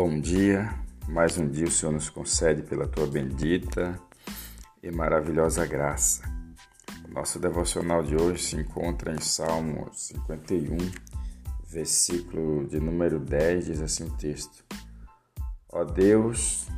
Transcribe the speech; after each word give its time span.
Bom 0.00 0.20
dia, 0.20 0.72
mais 1.08 1.38
um 1.38 1.48
dia 1.48 1.66
o 1.66 1.70
Senhor 1.72 1.90
nos 1.90 2.08
concede 2.08 2.62
pela 2.62 2.86
tua 2.86 3.04
bendita 3.04 4.00
e 4.80 4.92
maravilhosa 4.92 5.66
graça. 5.66 6.22
O 7.04 7.12
nosso 7.12 7.40
devocional 7.40 8.04
de 8.04 8.14
hoje 8.14 8.44
se 8.44 8.56
encontra 8.56 9.12
em 9.12 9.20
Salmo 9.20 9.90
51, 9.92 10.76
versículo 11.66 12.68
de 12.68 12.78
número 12.78 13.18
10, 13.18 13.64
diz 13.66 13.82
assim 13.82 14.04
o 14.04 14.16
texto: 14.16 14.64
Ó 15.68 15.82
Deus, 15.82 16.68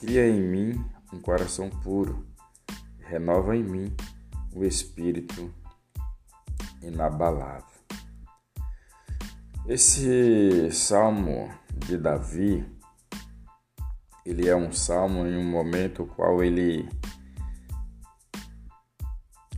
cria 0.00 0.26
em 0.26 0.42
mim 0.42 0.84
um 1.12 1.20
coração 1.20 1.70
puro, 1.70 2.26
renova 2.98 3.56
em 3.56 3.62
mim 3.62 3.96
o 4.52 4.64
espírito 4.64 5.48
inabalável. 6.82 7.73
Esse 9.66 10.70
salmo 10.70 11.50
de 11.86 11.96
Davi, 11.96 12.66
ele 14.26 14.46
é 14.46 14.54
um 14.54 14.70
salmo 14.70 15.26
em 15.26 15.38
um 15.38 15.44
momento 15.44 16.04
qual 16.04 16.44
ele 16.44 16.86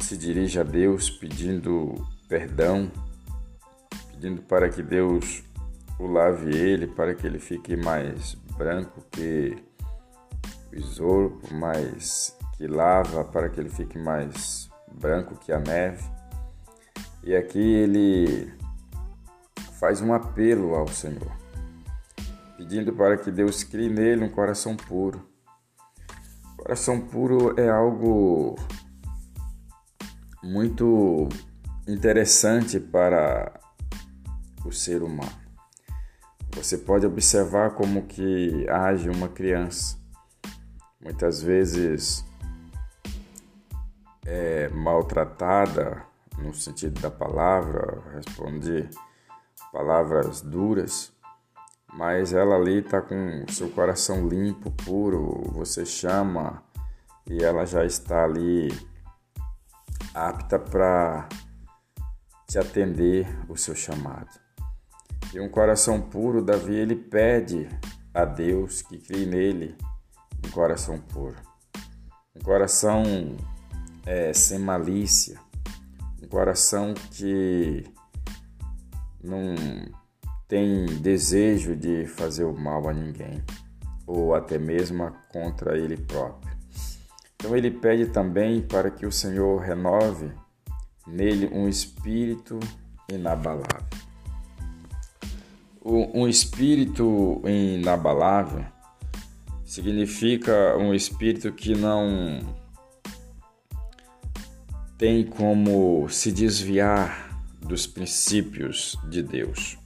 se 0.00 0.16
dirige 0.16 0.58
a 0.58 0.62
Deus 0.62 1.10
pedindo 1.10 1.94
perdão, 2.30 2.90
pedindo 4.10 4.40
para 4.40 4.70
que 4.70 4.82
Deus 4.82 5.44
o 5.98 6.06
lave 6.06 6.56
ele, 6.56 6.86
para 6.86 7.14
que 7.14 7.26
ele 7.26 7.38
fique 7.38 7.76
mais 7.76 8.34
branco 8.56 9.04
que 9.10 9.54
o 10.72 10.76
isopo, 10.76 11.52
mais 11.52 12.34
que 12.56 12.66
lava, 12.66 13.22
para 13.22 13.50
que 13.50 13.60
ele 13.60 13.68
fique 13.68 13.98
mais 13.98 14.70
branco 14.94 15.36
que 15.36 15.52
a 15.52 15.58
neve. 15.58 16.02
E 17.22 17.36
aqui 17.36 17.58
ele 17.58 18.59
faz 19.80 20.00
um 20.00 20.12
apelo 20.12 20.74
ao 20.74 20.86
Senhor 20.86 21.40
pedindo 22.60 22.92
para 22.92 23.16
que 23.16 23.30
Deus 23.30 23.64
crie 23.64 23.88
nele 23.88 24.22
um 24.22 24.28
coração 24.28 24.76
puro. 24.76 25.26
Coração 26.58 27.00
puro 27.00 27.58
é 27.58 27.70
algo 27.70 28.54
muito 30.42 31.26
interessante 31.88 32.78
para 32.78 33.58
o 34.62 34.70
ser 34.70 35.02
humano. 35.02 35.40
Você 36.54 36.76
pode 36.76 37.06
observar 37.06 37.70
como 37.70 38.06
que 38.06 38.68
age 38.68 39.08
uma 39.08 39.30
criança. 39.30 39.96
Muitas 41.00 41.42
vezes 41.42 42.22
é 44.26 44.68
maltratada 44.68 46.04
no 46.36 46.52
sentido 46.52 47.00
da 47.00 47.10
palavra, 47.10 48.02
responde 48.16 48.86
palavras 49.72 50.40
duras 50.40 51.12
mas 51.92 52.32
ela 52.32 52.56
ali 52.56 52.78
está 52.78 53.00
com 53.00 53.44
seu 53.48 53.68
coração 53.70 54.28
limpo, 54.28 54.70
puro, 54.70 55.42
você 55.52 55.84
chama 55.84 56.62
e 57.28 57.42
ela 57.42 57.66
já 57.66 57.84
está 57.84 58.24
ali 58.24 58.68
apta 60.14 60.58
para 60.58 61.28
te 62.46 62.58
atender 62.58 63.26
o 63.48 63.56
seu 63.56 63.74
chamado. 63.74 64.30
E 65.32 65.40
um 65.40 65.48
coração 65.48 66.00
puro, 66.00 66.42
Davi, 66.42 66.74
ele 66.74 66.96
pede 66.96 67.68
a 68.12 68.24
Deus 68.24 68.82
que 68.82 68.98
crie 68.98 69.26
nele 69.26 69.76
um 70.44 70.50
coração 70.50 70.98
puro. 70.98 71.36
Um 72.34 72.40
coração 72.40 73.02
é, 74.06 74.32
sem 74.32 74.58
malícia, 74.58 75.38
um 76.22 76.26
coração 76.26 76.94
que 76.94 77.84
não 79.22 79.54
tem 80.48 80.86
desejo 81.00 81.76
de 81.76 82.06
fazer 82.06 82.44
o 82.44 82.52
mal 82.52 82.88
a 82.88 82.92
ninguém, 82.92 83.42
ou 84.06 84.34
até 84.34 84.58
mesmo 84.58 85.12
contra 85.32 85.78
ele 85.78 85.96
próprio. 85.96 86.50
Então 87.36 87.56
ele 87.56 87.70
pede 87.70 88.06
também 88.06 88.60
para 88.60 88.90
que 88.90 89.06
o 89.06 89.12
Senhor 89.12 89.60
renove 89.60 90.30
nele 91.06 91.48
um 91.52 91.68
espírito 91.68 92.58
inabalável. 93.08 94.00
Um 95.82 96.28
espírito 96.28 97.40
inabalável 97.44 98.66
significa 99.64 100.76
um 100.76 100.92
espírito 100.92 101.52
que 101.52 101.74
não 101.74 102.40
tem 104.98 105.24
como 105.24 106.08
se 106.10 106.30
desviar 106.30 107.29
dos 107.60 107.86
princípios 107.86 108.96
de 109.08 109.22
Deus. 109.22 109.78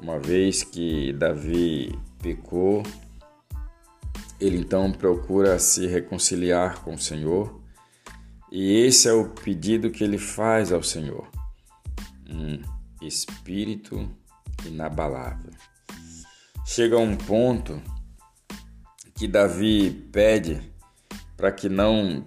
Uma 0.00 0.18
vez 0.18 0.62
que 0.62 1.12
Davi 1.12 1.98
pecou, 2.20 2.82
ele 4.40 4.58
então 4.58 4.92
procura 4.92 5.58
se 5.58 5.86
reconciliar 5.86 6.82
com 6.82 6.94
o 6.94 6.98
Senhor, 6.98 7.60
e 8.50 8.72
esse 8.72 9.08
é 9.08 9.12
o 9.12 9.28
pedido 9.30 9.90
que 9.90 10.04
ele 10.04 10.18
faz 10.18 10.72
ao 10.72 10.82
Senhor: 10.82 11.28
um 12.28 12.60
espírito 13.00 14.08
inabalável. 14.64 15.50
Chega 16.64 16.96
a 16.96 17.00
um 17.00 17.16
ponto 17.16 17.80
que 19.14 19.26
Davi 19.26 19.90
pede 20.12 20.60
para 21.36 21.50
que 21.50 21.68
não 21.68 22.24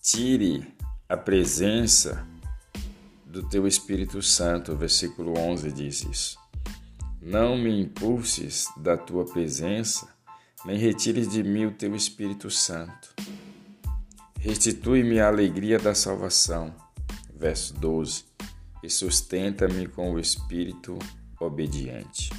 tire 0.00 0.66
a 1.08 1.16
presença 1.16 2.26
do 3.28 3.42
teu 3.42 3.66
Espírito 3.66 4.22
Santo. 4.22 4.74
versículo 4.74 5.38
11 5.38 5.70
diz 5.70 6.02
isso. 6.04 6.38
Não 7.20 7.56
me 7.56 7.82
impulses 7.82 8.66
da 8.76 8.96
tua 8.96 9.24
presença, 9.24 10.08
nem 10.64 10.78
retires 10.78 11.28
de 11.28 11.42
mim 11.42 11.66
o 11.66 11.72
teu 11.72 11.94
Espírito 11.94 12.50
Santo. 12.50 13.14
Restitui-me 14.40 15.20
a 15.20 15.28
alegria 15.28 15.78
da 15.78 15.94
salvação. 15.94 16.74
Verso 17.34 17.74
12. 17.74 18.24
E 18.82 18.88
sustenta-me 18.88 19.86
com 19.88 20.12
o 20.12 20.18
espírito 20.18 20.98
obediente. 21.40 22.30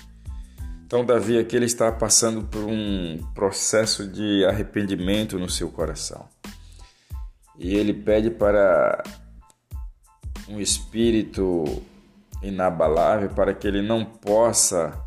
Então, 0.85 1.05
Davi 1.05 1.37
aqui 1.37 1.55
ele 1.55 1.65
está 1.65 1.91
passando 1.91 2.45
por 2.45 2.63
um 2.63 3.17
processo 3.35 4.07
de 4.07 4.43
arrependimento 4.45 5.37
no 5.37 5.49
seu 5.49 5.69
coração. 5.69 6.27
E 7.57 7.75
ele 7.75 7.93
pede 7.93 8.31
para 8.31 9.03
um 10.49 10.59
espírito 10.59 11.83
inabalável 12.41 13.29
para 13.29 13.53
que 13.53 13.67
ele 13.67 13.81
não 13.81 14.03
possa 14.03 14.99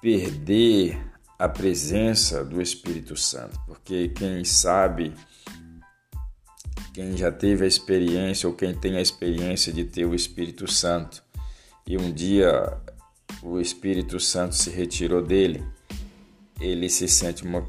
perder 0.00 0.98
a 1.38 1.48
presença 1.48 2.44
do 2.44 2.60
Espírito 2.60 3.16
Santo, 3.16 3.60
porque 3.66 4.08
quem 4.08 4.44
sabe, 4.44 5.12
quem 6.94 7.16
já 7.16 7.30
teve 7.30 7.64
a 7.64 7.68
experiência 7.68 8.48
ou 8.48 8.54
quem 8.54 8.74
tem 8.74 8.96
a 8.96 9.02
experiência 9.02 9.72
de 9.72 9.84
ter 9.84 10.06
o 10.06 10.14
Espírito 10.14 10.70
Santo 10.70 11.22
e 11.86 11.98
um 11.98 12.10
dia 12.12 12.80
o 13.42 13.60
Espírito 13.60 14.18
Santo 14.18 14.54
se 14.54 14.70
retirou 14.70 15.22
dele, 15.22 15.62
ele 16.58 16.88
se 16.88 17.06
sente 17.06 17.44
uma, 17.44 17.66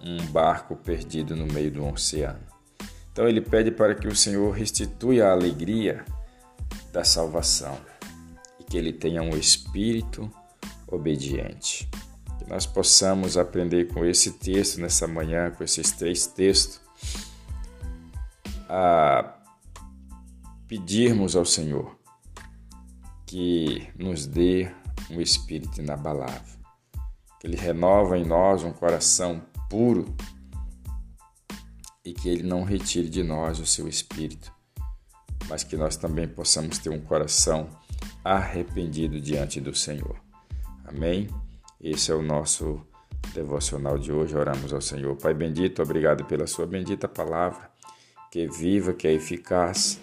um 0.00 0.24
barco 0.26 0.74
perdido 0.74 1.36
no 1.36 1.46
meio 1.46 1.70
do 1.70 1.86
oceano. 1.86 2.53
Então 3.14 3.28
ele 3.28 3.40
pede 3.40 3.70
para 3.70 3.94
que 3.94 4.08
o 4.08 4.16
Senhor 4.16 4.50
restitui 4.50 5.22
a 5.22 5.30
alegria 5.30 6.04
da 6.92 7.04
salvação 7.04 7.78
e 8.58 8.64
que 8.64 8.76
ele 8.76 8.92
tenha 8.92 9.22
um 9.22 9.36
espírito 9.36 10.28
obediente. 10.88 11.88
Que 12.40 12.50
nós 12.50 12.66
possamos 12.66 13.38
aprender 13.38 13.84
com 13.94 14.04
esse 14.04 14.32
texto 14.32 14.80
nessa 14.80 15.06
manhã, 15.06 15.52
com 15.52 15.62
esses 15.62 15.92
três 15.92 16.26
textos, 16.26 16.80
a 18.68 19.38
pedirmos 20.66 21.36
ao 21.36 21.44
Senhor 21.44 21.96
que 23.24 23.88
nos 23.96 24.26
dê 24.26 24.68
um 25.08 25.20
espírito 25.20 25.80
inabalável, 25.80 26.58
que 27.38 27.46
Ele 27.46 27.56
renova 27.56 28.18
em 28.18 28.24
nós 28.24 28.64
um 28.64 28.72
coração 28.72 29.40
puro 29.70 30.04
e 32.04 32.12
que 32.12 32.28
Ele 32.28 32.42
não 32.42 32.64
retire 32.64 33.08
de 33.08 33.22
nós 33.22 33.58
o 33.58 33.66
seu 33.66 33.88
espírito, 33.88 34.52
mas 35.48 35.64
que 35.64 35.76
nós 35.76 35.96
também 35.96 36.28
possamos 36.28 36.78
ter 36.78 36.90
um 36.90 37.00
coração 37.00 37.68
arrependido 38.22 39.20
diante 39.20 39.60
do 39.60 39.74
Senhor. 39.74 40.16
Amém? 40.84 41.28
Esse 41.80 42.12
é 42.12 42.14
o 42.14 42.22
nosso 42.22 42.80
devocional 43.32 43.98
de 43.98 44.12
hoje. 44.12 44.36
Oramos 44.36 44.72
ao 44.72 44.80
Senhor. 44.80 45.16
Pai 45.16 45.32
bendito, 45.32 45.82
obrigado 45.82 46.24
pela 46.24 46.46
Sua 46.46 46.66
bendita 46.66 47.08
palavra, 47.08 47.70
que 48.30 48.40
é 48.40 48.46
viva, 48.46 48.92
que 48.92 49.08
é 49.08 49.12
eficaz 49.12 49.98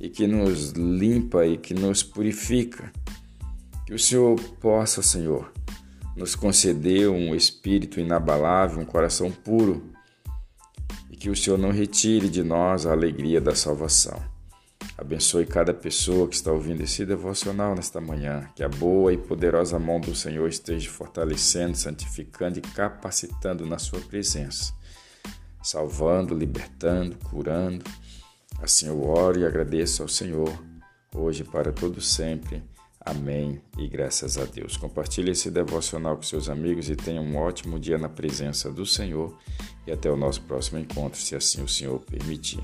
e 0.00 0.08
que 0.08 0.26
nos 0.26 0.70
limpa 0.70 1.46
e 1.46 1.56
que 1.56 1.74
nos 1.74 2.02
purifica. 2.02 2.92
Que 3.86 3.94
o 3.94 3.98
Senhor 3.98 4.38
possa, 4.60 5.02
Senhor, 5.02 5.52
nos 6.16 6.34
conceder 6.34 7.08
um 7.08 7.34
espírito 7.34 8.00
inabalável, 8.00 8.80
um 8.80 8.86
coração 8.86 9.30
puro 9.30 9.93
que 11.24 11.30
o 11.30 11.34
Senhor 11.34 11.58
não 11.58 11.70
retire 11.70 12.28
de 12.28 12.42
nós 12.42 12.84
a 12.84 12.92
alegria 12.92 13.40
da 13.40 13.54
salvação. 13.54 14.22
Abençoe 14.98 15.46
cada 15.46 15.72
pessoa 15.72 16.28
que 16.28 16.34
está 16.34 16.52
ouvindo 16.52 16.82
esse 16.82 17.06
devocional 17.06 17.74
nesta 17.74 17.98
manhã. 17.98 18.46
Que 18.54 18.62
a 18.62 18.68
boa 18.68 19.10
e 19.10 19.16
poderosa 19.16 19.78
mão 19.78 19.98
do 19.98 20.14
Senhor 20.14 20.46
esteja 20.46 20.90
fortalecendo, 20.90 21.78
santificando 21.78 22.58
e 22.58 22.60
capacitando 22.60 23.64
na 23.64 23.78
sua 23.78 24.00
presença, 24.00 24.74
salvando, 25.62 26.34
libertando, 26.34 27.16
curando. 27.24 27.82
Assim 28.60 28.88
eu 28.88 29.02
oro 29.02 29.40
e 29.40 29.46
agradeço 29.46 30.02
ao 30.02 30.08
Senhor, 30.08 30.52
hoje 31.14 31.42
para 31.42 31.72
todo 31.72 32.02
sempre. 32.02 32.62
Amém 33.04 33.60
e 33.76 33.86
graças 33.86 34.38
a 34.38 34.46
Deus. 34.46 34.78
Compartilhe 34.78 35.30
esse 35.30 35.50
devocional 35.50 36.16
com 36.16 36.22
seus 36.22 36.48
amigos 36.48 36.88
e 36.88 36.96
tenha 36.96 37.20
um 37.20 37.36
ótimo 37.36 37.78
dia 37.78 37.98
na 37.98 38.08
presença 38.08 38.72
do 38.72 38.86
Senhor. 38.86 39.36
E 39.86 39.92
até 39.92 40.10
o 40.10 40.16
nosso 40.16 40.40
próximo 40.42 40.78
encontro, 40.78 41.20
se 41.20 41.36
assim 41.36 41.62
o 41.62 41.68
Senhor 41.68 42.00
permitir. 42.00 42.62